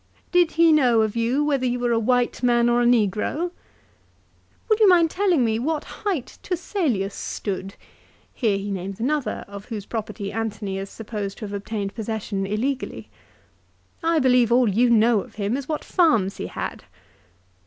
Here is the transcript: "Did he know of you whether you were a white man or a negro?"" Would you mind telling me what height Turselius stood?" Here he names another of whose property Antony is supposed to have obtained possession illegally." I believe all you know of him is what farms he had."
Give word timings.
"Did 0.31 0.53
he 0.53 0.71
know 0.71 1.03
of 1.03 1.15
you 1.15 1.43
whether 1.45 1.63
you 1.67 1.77
were 1.77 1.91
a 1.91 1.99
white 1.99 2.41
man 2.41 2.69
or 2.69 2.81
a 2.81 2.85
negro?"" 2.87 3.51
Would 4.67 4.79
you 4.79 4.89
mind 4.89 5.11
telling 5.11 5.45
me 5.45 5.59
what 5.59 5.83
height 6.01 6.39
Turselius 6.41 7.13
stood?" 7.13 7.75
Here 8.33 8.57
he 8.57 8.71
names 8.71 8.99
another 8.99 9.45
of 9.47 9.65
whose 9.65 9.85
property 9.85 10.31
Antony 10.31 10.79
is 10.79 10.89
supposed 10.89 11.37
to 11.37 11.45
have 11.45 11.53
obtained 11.53 11.93
possession 11.93 12.47
illegally." 12.47 13.11
I 14.13 14.17
believe 14.17 14.51
all 14.51 14.67
you 14.67 14.89
know 14.89 15.19
of 15.21 15.35
him 15.35 15.55
is 15.55 15.69
what 15.69 15.83
farms 15.83 16.37
he 16.37 16.47
had." 16.47 16.83